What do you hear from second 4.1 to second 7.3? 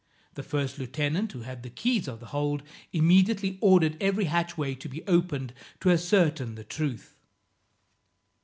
hatchway to be opened to ascertain the truth.